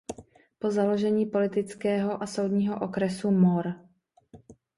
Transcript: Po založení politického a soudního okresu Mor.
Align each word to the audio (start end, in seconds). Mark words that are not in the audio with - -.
Po 0.59 0.71
založení 0.71 1.25
politického 1.25 2.23
a 2.23 2.27
soudního 2.27 2.79
okresu 2.81 3.31
Mor. 3.31 3.73